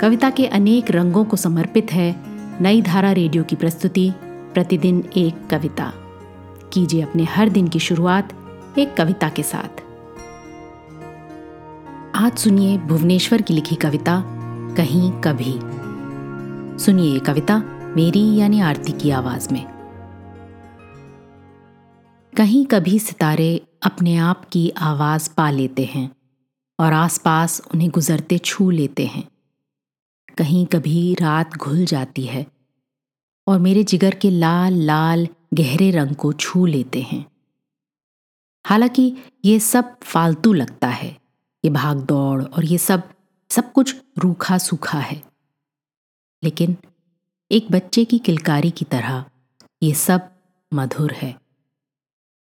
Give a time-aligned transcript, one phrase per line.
[0.00, 2.16] कविता के अनेक रंगों को समर्पित है
[2.62, 5.92] नई धारा रेडियो की प्रस्तुति, प्रतिदिन एक कविता।
[6.72, 8.32] कीजिए अपने हर दिन की शुरुआत
[8.78, 9.82] एक कविता के साथ।
[12.14, 14.24] आज सुनिए भुवनेश्वर की लिखी कविता,
[14.74, 15.58] कहीं कभी।
[16.84, 17.58] सुनिए ये कविता
[17.96, 19.66] मेरी यानी आरती की आवाज़ में।
[22.36, 26.10] कहीं कभी सितारे अपने आप की आवाज़ पा लेते हैं
[26.80, 29.28] और आसपास उन्हें गुजरते छू लेते हैं।
[30.38, 32.46] कहीं कभी रात घुल जाती है
[33.46, 37.30] और मेरे जिगर के लाल लाल, गहरे रंग को छू लेते हैं।
[38.66, 41.18] हालाँकि ये सब फालतू लगता है,
[41.64, 43.02] ये भाग दौड़ और ये सब
[43.50, 45.22] सब कुछ रूखा सूखा है।
[46.44, 46.76] लेकिन
[47.52, 49.24] एक बच्चे की किलकारी की तरह
[49.82, 50.30] ये सब
[50.74, 51.40] मधुर है।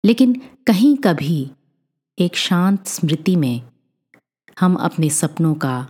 [0.05, 1.51] लेकिन कहीं कभी
[2.19, 3.61] एक शांत स्मृति में
[4.59, 5.89] हम अपने सपनों का